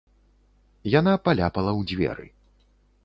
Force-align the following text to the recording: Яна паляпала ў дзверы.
Яна 0.99 1.13
паляпала 1.27 1.71
ў 1.79 1.81
дзверы. 1.93 2.27